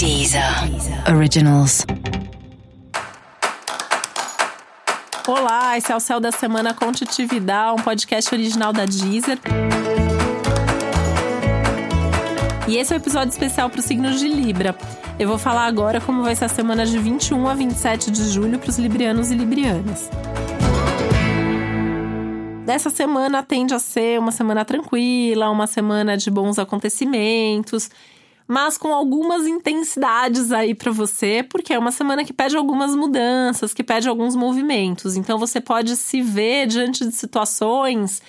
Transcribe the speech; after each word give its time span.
Deezer 0.00 0.42
Originals. 1.14 1.84
Olá, 5.28 5.76
esse 5.76 5.92
é 5.92 5.94
o 5.94 6.00
Céu 6.00 6.18
da 6.18 6.32
Semana 6.32 6.72
com 6.72 6.90
Titividade, 6.90 7.78
um 7.78 7.84
podcast 7.84 8.34
original 8.34 8.72
da 8.72 8.86
Deezer. 8.86 9.38
E 12.66 12.78
esse 12.78 12.94
é 12.94 12.96
o 12.96 12.98
um 12.98 13.02
episódio 13.02 13.28
especial 13.28 13.68
para 13.68 13.80
os 13.80 13.84
signos 13.84 14.18
de 14.18 14.26
Libra. 14.26 14.74
Eu 15.18 15.28
vou 15.28 15.36
falar 15.36 15.66
agora 15.66 16.00
como 16.00 16.22
vai 16.22 16.34
ser 16.34 16.46
a 16.46 16.48
semana 16.48 16.86
de 16.86 16.98
21 16.98 17.46
a 17.46 17.52
27 17.52 18.10
de 18.10 18.30
julho 18.30 18.58
para 18.58 18.70
os 18.70 18.78
librianos 18.78 19.30
e 19.30 19.34
librianas. 19.34 20.08
Dessa 22.64 22.88
semana 22.88 23.42
tende 23.42 23.74
a 23.74 23.78
ser 23.78 24.18
uma 24.18 24.32
semana 24.32 24.64
tranquila, 24.64 25.50
uma 25.50 25.66
semana 25.66 26.16
de 26.16 26.30
bons 26.30 26.58
acontecimentos 26.58 27.90
mas 28.50 28.76
com 28.76 28.92
algumas 28.92 29.46
intensidades 29.46 30.50
aí 30.50 30.74
para 30.74 30.90
você, 30.90 31.46
porque 31.48 31.72
é 31.72 31.78
uma 31.78 31.92
semana 31.92 32.24
que 32.24 32.32
pede 32.32 32.56
algumas 32.56 32.96
mudanças, 32.96 33.72
que 33.72 33.84
pede 33.84 34.08
alguns 34.08 34.34
movimentos. 34.34 35.14
Então 35.14 35.38
você 35.38 35.60
pode 35.60 35.96
se 35.96 36.20
ver 36.20 36.66
diante 36.66 37.06
de 37.06 37.14
situações 37.14 38.20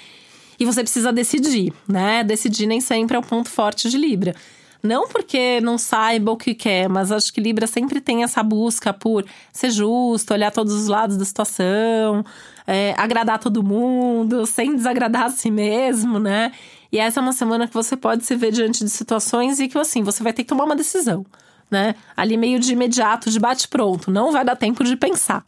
e 0.60 0.64
você 0.64 0.84
precisa 0.84 1.12
decidir, 1.12 1.74
né? 1.88 2.24
Decidir 2.24 2.68
nem 2.68 2.80
sempre 2.80 3.18
é 3.18 3.20
o 3.20 3.24
ponto 3.24 3.50
forte 3.50 3.90
de 3.90 3.98
Libra. 3.98 4.36
Não 4.84 5.08
porque 5.08 5.62
não 5.62 5.78
saiba 5.78 6.32
o 6.32 6.38
que 6.38 6.56
quer, 6.56 6.90
mas 6.90 7.12
acho 7.12 7.32
que 7.32 7.40
Libra 7.40 7.68
sempre 7.68 8.02
tem 8.02 8.24
essa 8.24 8.42
busca 8.42 8.92
por 8.92 9.26
ser 9.54 9.70
justo, 9.70 10.34
olhar 10.34 10.52
todos 10.52 10.74
os 10.74 10.88
lados 10.88 11.18
da 11.18 11.26
situação, 11.26 12.26
é, 12.66 12.96
agradar 12.98 13.38
todo 13.38 13.62
mundo, 13.62 14.46
sem 14.46 14.76
desagradar 14.76 15.26
a 15.26 15.30
si 15.30 15.52
mesmo, 15.52 16.20
né? 16.20 16.52
E 16.92 16.98
essa 16.98 17.20
é 17.20 17.22
uma 17.22 17.32
semana 17.32 17.68
que 17.68 17.74
você 17.74 17.96
pode 17.96 18.26
se 18.26 18.36
ver 18.36 18.52
diante 18.52 18.84
de 18.84 18.90
situações 18.90 19.60
e 19.60 19.68
que, 19.68 19.78
assim, 19.78 20.04
você 20.04 20.22
vai 20.24 20.34
ter 20.34 20.44
que 20.44 20.50
tomar 20.50 20.66
uma 20.66 20.76
decisão, 20.76 21.26
né? 21.70 21.96
Ali 22.18 22.36
meio 22.36 22.60
de 22.60 22.74
imediato, 22.74 23.30
de 23.30 23.40
bate-pronto. 23.40 24.12
Não 24.12 24.32
vai 24.32 24.44
dar 24.44 24.56
tempo 24.56 24.84
de 24.84 24.98
pensar. 24.98 25.46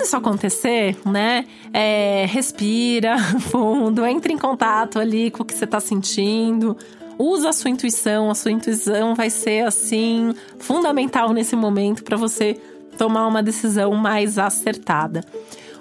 Quando 0.00 0.06
isso 0.06 0.16
acontecer, 0.16 0.96
né? 1.04 1.44
É, 1.74 2.24
respira 2.26 3.18
fundo, 3.38 4.06
entre 4.06 4.32
em 4.32 4.38
contato 4.38 4.98
ali 4.98 5.30
com 5.30 5.42
o 5.42 5.46
que 5.46 5.52
você 5.52 5.64
está 5.64 5.78
sentindo 5.78 6.74
usa 7.18 7.50
a 7.50 7.52
sua 7.52 7.68
intuição, 7.68 8.30
a 8.30 8.34
sua 8.34 8.50
intuição 8.50 9.14
vai 9.14 9.28
ser 9.28 9.66
assim 9.66 10.34
fundamental 10.58 11.34
nesse 11.34 11.54
momento 11.54 12.02
para 12.02 12.16
você 12.16 12.58
tomar 12.96 13.26
uma 13.26 13.42
decisão 13.42 13.92
mais 13.92 14.38
acertada. 14.38 15.22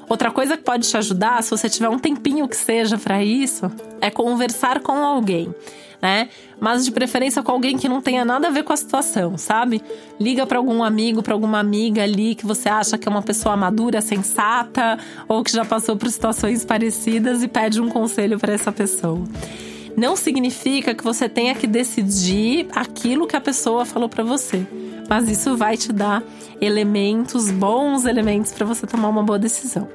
Outra 0.09 0.31
coisa 0.31 0.58
que 0.58 0.64
pode 0.64 0.90
te 0.90 0.97
ajudar, 0.97 1.42
se 1.42 1.52
você 1.52 1.70
tiver 1.70 1.88
um 1.88 1.97
tempinho 1.97 2.45
que 2.45 2.58
seja 2.58 2.97
para 2.97 3.23
isso, 3.23 3.72
é 4.02 4.12
conversar 4.12 4.81
com 4.81 5.02
alguém, 5.06 5.56
né? 6.02 6.30
Mas 6.59 6.86
de 6.86 6.92
preferência 6.92 7.42
com 7.44 7.52
alguém 7.52 7.78
que 7.78 7.89
não 7.89 8.02
tenha 8.02 8.23
nada 8.23 8.47
a 8.47 8.52
ver 8.52 8.64
com 8.64 8.73
a 8.73 8.78
situação, 8.78 9.38
sabe? 9.38 9.81
Liga 10.19 10.45
para 10.45 10.58
algum 10.58 10.83
amigo, 10.83 11.23
para 11.23 11.33
alguma 11.33 11.59
amiga 11.59 12.03
ali 12.03 12.36
que 12.36 12.45
você 12.45 12.69
acha 12.69 12.97
que 12.97 13.08
é 13.08 13.11
uma 13.11 13.22
pessoa 13.22 13.56
madura, 13.56 14.02
sensata 14.02 14.97
ou 15.28 15.44
que 15.44 15.52
já 15.52 15.66
passou 15.66 15.95
por 15.95 16.09
situações 16.09 16.66
parecidas 16.66 17.44
e 17.44 17.47
pede 17.47 17.81
um 17.81 17.89
conselho 17.89 18.39
para 18.39 18.53
essa 18.53 18.72
pessoa 18.72 19.23
não 19.97 20.16
significa 20.16 20.94
que 20.95 21.03
você 21.03 21.28
tenha 21.28 21.53
que 21.53 21.67
decidir 21.67 22.67
aquilo 22.73 23.28
que 23.28 23.36
a 23.36 23.41
pessoa 23.41 23.84
falou 23.84 24.08
para 24.08 24.23
você 24.23 24.66
mas 25.09 25.28
isso 25.28 25.58
vai 25.58 25.75
te 25.75 25.91
dar 25.91 26.23
elementos, 26.61 27.50
bons 27.50 28.06
elementos 28.06 28.52
para 28.52 28.66
você 28.66 28.86
tomar 28.86 29.09
uma 29.09 29.23
boa 29.23 29.39
decisão. 29.39 29.89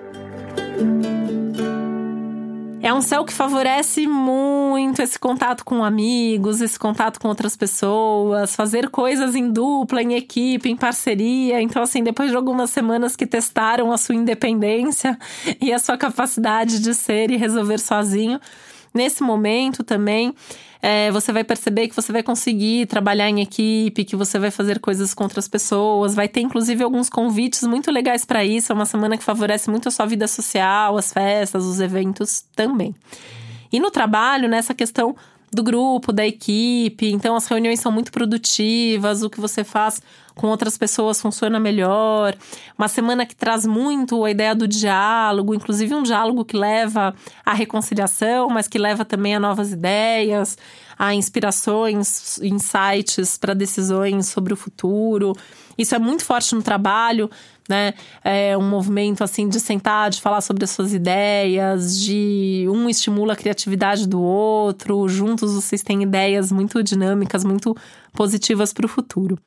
É 2.85 2.93
um 2.93 3.01
céu 3.01 3.25
que 3.25 3.33
favorece 3.33 4.07
muito 4.07 5.01
esse 5.01 5.19
contato 5.19 5.65
com 5.65 5.83
amigos, 5.83 6.61
esse 6.61 6.79
contato 6.79 7.19
com 7.19 7.29
outras 7.29 7.57
pessoas, 7.57 8.55
fazer 8.55 8.91
coisas 8.91 9.35
em 9.35 9.51
dupla, 9.51 10.03
em 10.03 10.13
equipe, 10.13 10.69
em 10.69 10.77
parceria. 10.77 11.63
Então, 11.63 11.83
assim, 11.83 12.05
depois 12.05 12.29
de 12.29 12.37
algumas 12.37 12.69
semanas 12.69 13.17
que 13.17 13.25
testaram 13.25 13.91
a 13.91 13.97
sua 13.97 14.15
independência 14.15 15.19
e 15.63 15.73
a 15.73 15.79
sua 15.79 15.97
capacidade 15.97 16.79
de 16.79 16.93
ser 16.93 17.31
e 17.31 17.39
resolver 17.39 17.79
sozinho, 17.79 18.39
nesse 18.95 19.23
momento 19.23 19.83
também 19.83 20.35
é, 20.81 21.11
você 21.11 21.33
vai 21.33 21.43
perceber 21.43 21.89
que 21.89 21.97
você 21.97 22.13
vai 22.13 22.23
conseguir 22.23 22.85
trabalhar 22.87 23.31
em 23.31 23.41
equipe, 23.41 24.05
que 24.05 24.15
você 24.15 24.39
vai 24.39 24.51
fazer 24.51 24.79
coisas 24.79 25.15
com 25.15 25.25
outras 25.25 25.49
pessoas, 25.49 26.15
vai 26.15 26.29
ter 26.29 26.41
inclusive 26.41 26.85
alguns 26.85 27.09
convites 27.09 27.63
muito 27.63 27.91
legais 27.91 28.27
para 28.27 28.45
isso. 28.45 28.71
É 28.71 28.75
uma 28.75 28.85
semana 28.85 29.17
que 29.17 29.25
favorece 29.25 29.71
muito 29.71 29.89
a 29.89 29.91
sua 29.91 30.05
vida 30.05 30.29
social, 30.29 30.99
as 30.99 31.11
festas, 31.11 31.65
os 31.65 31.81
eventos 31.81 32.45
também. 32.55 32.95
E 33.73 33.81
no 33.81 33.91
trabalho, 33.91 34.47
nessa 34.47 34.75
questão 34.75 35.17
do 35.55 35.63
grupo, 35.63 36.13
da 36.13 36.27
equipe. 36.27 37.11
Então, 37.11 37.37
as 37.37 37.47
reuniões 37.47 37.81
são 37.81 37.93
muito 37.93 38.11
produtivas, 38.13 39.23
o 39.23 39.31
que 39.31 39.41
você 39.41 39.65
faz 39.65 40.03
com 40.35 40.49
outras 40.49 40.77
pessoas 40.77 41.21
funciona 41.21 41.61
melhor. 41.61 42.35
Uma 42.77 42.89
semana 42.89 43.25
que 43.25 43.37
traz 43.37 43.65
muito 43.65 44.25
a 44.25 44.31
ideia 44.31 44.55
do 44.55 44.67
diálogo, 44.67 45.55
inclusive 45.55 45.95
um 45.95 46.03
diálogo 46.03 46.45
que 46.45 46.57
leva 46.57 47.15
à 47.45 47.55
reconciliação, 47.55 48.49
mas 48.49 48.67
que 48.67 48.79
leva 48.79 49.05
também 49.05 49.37
a 49.37 49.41
novas 49.41 49.73
ideias, 49.73 50.59
a 50.99 51.15
inspirações, 51.15 52.39
insights 52.39 53.39
para 53.39 53.55
decisões 53.55 54.27
sobre 54.27 54.53
o 54.53 54.57
futuro. 54.57 55.35
Isso 55.79 55.95
é 55.95 55.99
muito 55.99 56.25
forte 56.25 56.55
no 56.55 56.63
trabalho, 56.63 57.31
né? 57.69 57.95
É 58.23 58.57
um 58.57 58.69
movimento 58.69 59.25
assim 59.25 59.49
de 59.49 59.61
sentar, 59.61 60.11
de 60.11 60.21
falar 60.21 60.41
sobre 60.41 60.65
as 60.65 60.71
suas 60.71 60.93
ideias, 60.93 61.99
de 61.99 62.67
um 62.69 62.89
estimula 62.89 63.33
a 63.33 63.37
criatividade 63.37 64.07
do 64.07 64.21
outro, 64.21 65.09
juntos 65.09 65.55
vocês 65.55 65.83
têm 65.83 66.03
ideias 66.03 66.53
muito 66.53 66.83
dinâmicas, 66.83 67.45
muito 67.45 67.77
positivas 68.13 68.73
para 68.73 68.87
o 68.87 68.89
futuro. 68.89 69.39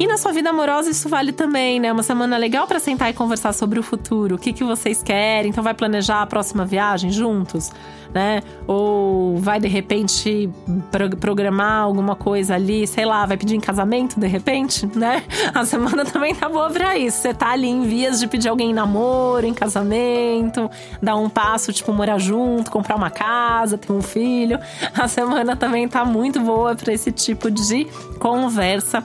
E 0.00 0.06
na 0.06 0.16
sua 0.16 0.32
vida 0.32 0.48
amorosa 0.48 0.88
isso 0.88 1.10
vale 1.10 1.30
também, 1.30 1.78
né? 1.78 1.92
Uma 1.92 2.02
semana 2.02 2.38
legal 2.38 2.66
para 2.66 2.80
sentar 2.80 3.10
e 3.10 3.12
conversar 3.12 3.52
sobre 3.52 3.78
o 3.78 3.82
futuro, 3.82 4.36
o 4.36 4.38
que, 4.38 4.50
que 4.50 4.64
vocês 4.64 5.02
querem. 5.02 5.50
Então 5.50 5.62
vai 5.62 5.74
planejar 5.74 6.22
a 6.22 6.26
próxima 6.26 6.64
viagem 6.64 7.10
juntos, 7.10 7.70
né? 8.14 8.40
Ou 8.66 9.36
vai 9.36 9.60
de 9.60 9.68
repente 9.68 10.48
pro 10.90 11.14
programar 11.18 11.82
alguma 11.82 12.16
coisa 12.16 12.54
ali, 12.54 12.86
sei 12.86 13.04
lá, 13.04 13.26
vai 13.26 13.36
pedir 13.36 13.56
em 13.56 13.60
casamento 13.60 14.18
de 14.18 14.26
repente, 14.26 14.86
né? 14.96 15.22
A 15.52 15.66
semana 15.66 16.02
também 16.06 16.34
tá 16.34 16.48
boa 16.48 16.70
para 16.70 16.96
isso. 16.96 17.18
Você 17.18 17.34
tá 17.34 17.50
ali 17.50 17.68
em 17.68 17.82
vias 17.82 18.20
de 18.20 18.26
pedir 18.26 18.48
alguém 18.48 18.70
em 18.70 18.74
namoro, 18.74 19.44
em 19.44 19.52
casamento, 19.52 20.70
dar 21.02 21.16
um 21.16 21.28
passo, 21.28 21.74
tipo 21.74 21.92
morar 21.92 22.16
junto, 22.16 22.70
comprar 22.70 22.96
uma 22.96 23.10
casa, 23.10 23.76
ter 23.76 23.92
um 23.92 24.00
filho. 24.00 24.58
A 24.94 25.06
semana 25.06 25.56
também 25.56 25.86
tá 25.86 26.06
muito 26.06 26.40
boa 26.40 26.74
para 26.74 26.90
esse 26.90 27.12
tipo 27.12 27.50
de 27.50 27.86
conversa 28.18 29.04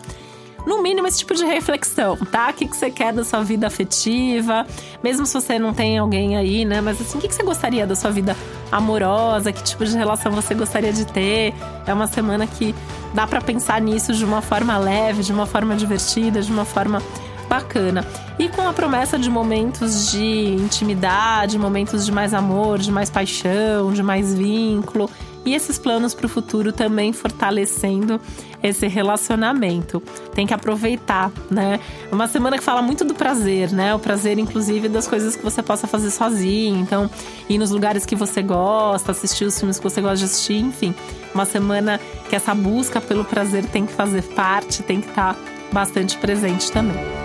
no 0.65 0.81
mínimo, 0.81 1.07
esse 1.07 1.19
tipo 1.19 1.35
de 1.35 1.45
reflexão, 1.45 2.17
tá? 2.17 2.49
O 2.49 2.53
que, 2.53 2.67
que 2.67 2.75
você 2.75 2.89
quer 2.89 3.13
da 3.13 3.23
sua 3.23 3.43
vida 3.43 3.67
afetiva? 3.67 4.65
Mesmo 5.03 5.25
se 5.25 5.33
você 5.33 5.59
não 5.59 5.73
tem 5.73 5.97
alguém 5.97 6.35
aí, 6.35 6.65
né? 6.65 6.81
Mas 6.81 6.99
assim, 6.99 7.17
o 7.17 7.21
que, 7.21 7.27
que 7.27 7.35
você 7.35 7.43
gostaria 7.43 7.85
da 7.85 7.95
sua 7.95 8.11
vida 8.11 8.35
amorosa? 8.71 9.51
Que 9.51 9.63
tipo 9.63 9.85
de 9.85 9.95
relação 9.95 10.31
você 10.31 10.55
gostaria 10.55 10.91
de 10.91 11.05
ter? 11.05 11.53
É 11.85 11.93
uma 11.93 12.07
semana 12.07 12.47
que 12.47 12.73
dá 13.13 13.27
para 13.27 13.41
pensar 13.41 13.79
nisso 13.79 14.13
de 14.13 14.25
uma 14.25 14.41
forma 14.41 14.77
leve, 14.77 15.21
de 15.21 15.31
uma 15.31 15.45
forma 15.45 15.75
divertida, 15.75 16.41
de 16.41 16.51
uma 16.51 16.65
forma 16.65 17.01
bacana. 17.47 18.05
E 18.39 18.49
com 18.49 18.67
a 18.67 18.73
promessa 18.73 19.19
de 19.19 19.29
momentos 19.29 20.11
de 20.11 20.55
intimidade, 20.55 21.59
momentos 21.59 22.05
de 22.05 22.11
mais 22.11 22.33
amor, 22.33 22.79
de 22.79 22.91
mais 22.91 23.09
paixão, 23.09 23.93
de 23.93 24.01
mais 24.01 24.33
vínculo 24.33 25.09
e 25.45 25.53
esses 25.53 25.77
planos 25.77 26.13
para 26.13 26.25
o 26.25 26.29
futuro 26.29 26.73
também 26.73 27.13
fortalecendo 27.13 28.19
esse 28.63 28.87
relacionamento. 28.87 30.01
Tem 30.33 30.47
que 30.47 30.53
aproveitar, 30.53 31.31
né? 31.51 31.79
Uma 32.11 32.27
semana 32.27 32.57
que 32.57 32.63
fala 32.63 32.81
muito 32.81 33.05
do 33.05 33.13
prazer, 33.13 33.71
né? 33.71 33.93
O 33.93 33.99
prazer, 33.99 34.39
inclusive, 34.39 34.89
das 34.89 35.07
coisas 35.07 35.35
que 35.35 35.43
você 35.43 35.61
possa 35.61 35.85
fazer 35.85 36.09
sozinho. 36.09 36.79
Então, 36.79 37.09
ir 37.47 37.57
nos 37.57 37.69
lugares 37.69 38.05
que 38.05 38.15
você 38.15 38.41
gosta, 38.41 39.11
assistir 39.11 39.45
os 39.45 39.57
filmes 39.57 39.77
que 39.77 39.83
você 39.83 40.01
gosta 40.01 40.17
de 40.17 40.25
assistir, 40.25 40.57
enfim. 40.57 40.95
Uma 41.33 41.45
semana 41.45 41.99
que 42.27 42.35
essa 42.35 42.55
busca 42.55 42.99
pelo 42.99 43.23
prazer 43.23 43.65
tem 43.65 43.85
que 43.85 43.93
fazer 43.93 44.23
parte, 44.23 44.81
tem 44.81 44.99
que 44.99 45.09
estar 45.09 45.37
bastante 45.71 46.17
presente 46.17 46.71
também. 46.71 47.24